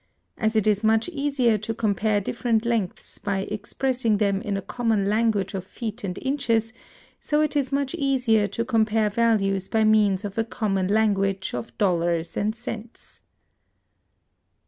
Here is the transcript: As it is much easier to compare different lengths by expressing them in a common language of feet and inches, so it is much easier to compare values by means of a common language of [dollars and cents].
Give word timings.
As 0.39 0.55
it 0.55 0.65
is 0.65 0.83
much 0.83 1.07
easier 1.09 1.59
to 1.59 1.75
compare 1.75 2.19
different 2.19 2.65
lengths 2.65 3.19
by 3.19 3.41
expressing 3.41 4.17
them 4.17 4.41
in 4.41 4.57
a 4.57 4.61
common 4.63 5.07
language 5.07 5.53
of 5.53 5.63
feet 5.63 6.03
and 6.03 6.17
inches, 6.23 6.73
so 7.19 7.39
it 7.41 7.55
is 7.55 7.71
much 7.71 7.93
easier 7.93 8.47
to 8.47 8.65
compare 8.65 9.11
values 9.11 9.67
by 9.67 9.83
means 9.83 10.25
of 10.25 10.39
a 10.39 10.43
common 10.43 10.87
language 10.87 11.53
of 11.53 11.77
[dollars 11.77 12.35
and 12.35 12.55
cents]. 12.55 13.21